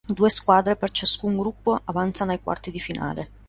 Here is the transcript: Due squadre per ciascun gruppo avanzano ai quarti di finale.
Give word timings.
Due 0.07 0.29
squadre 0.31 0.75
per 0.77 0.89
ciascun 0.89 1.37
gruppo 1.37 1.79
avanzano 1.83 2.31
ai 2.31 2.41
quarti 2.41 2.71
di 2.71 2.79
finale. 2.79 3.29